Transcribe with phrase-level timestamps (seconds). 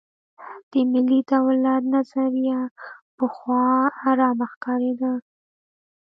[0.71, 2.59] د ملي دولت نظریه
[3.17, 3.65] پخوا
[4.01, 5.13] حرامه ښکارېده.